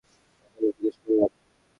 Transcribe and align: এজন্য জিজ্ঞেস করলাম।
এজন্য 0.45 0.69
জিজ্ঞেস 0.69 0.95
করলাম। 1.03 1.31